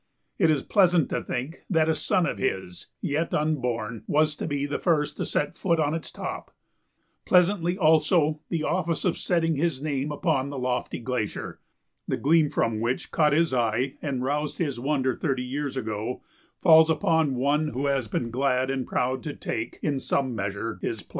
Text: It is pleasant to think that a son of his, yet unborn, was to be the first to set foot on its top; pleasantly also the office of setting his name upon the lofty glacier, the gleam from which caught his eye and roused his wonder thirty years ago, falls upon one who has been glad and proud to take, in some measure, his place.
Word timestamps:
It 0.39 0.49
is 0.49 0.63
pleasant 0.63 1.11
to 1.11 1.21
think 1.23 1.61
that 1.69 1.87
a 1.87 1.93
son 1.93 2.25
of 2.25 2.39
his, 2.39 2.87
yet 3.01 3.35
unborn, 3.35 4.03
was 4.07 4.33
to 4.37 4.47
be 4.47 4.65
the 4.65 4.79
first 4.79 5.15
to 5.17 5.27
set 5.27 5.59
foot 5.59 5.79
on 5.79 5.93
its 5.93 6.09
top; 6.09 6.51
pleasantly 7.23 7.77
also 7.77 8.39
the 8.49 8.63
office 8.63 9.05
of 9.05 9.15
setting 9.19 9.57
his 9.57 9.79
name 9.79 10.11
upon 10.11 10.49
the 10.49 10.57
lofty 10.57 10.97
glacier, 10.97 11.59
the 12.07 12.17
gleam 12.17 12.49
from 12.49 12.79
which 12.79 13.11
caught 13.11 13.33
his 13.33 13.53
eye 13.53 13.93
and 14.01 14.23
roused 14.23 14.57
his 14.57 14.79
wonder 14.79 15.15
thirty 15.15 15.43
years 15.43 15.77
ago, 15.77 16.23
falls 16.63 16.89
upon 16.89 17.35
one 17.35 17.67
who 17.67 17.85
has 17.85 18.07
been 18.07 18.31
glad 18.31 18.71
and 18.71 18.87
proud 18.87 19.21
to 19.21 19.35
take, 19.35 19.77
in 19.83 19.99
some 19.99 20.33
measure, 20.33 20.79
his 20.81 21.03
place. 21.03 21.09